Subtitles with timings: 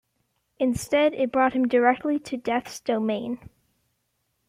[0.57, 3.37] Instead it brought him directly to Death's Domain.